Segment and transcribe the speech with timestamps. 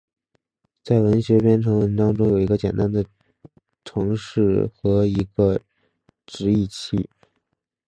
[0.83, 3.05] 在文学编程文章中有一个简单的
[3.85, 5.61] 程式和一个
[6.25, 7.07] 直译器。